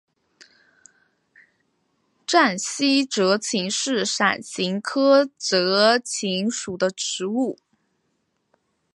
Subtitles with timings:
[2.25, 7.59] 滇西泽芹是伞形科泽芹属的植物。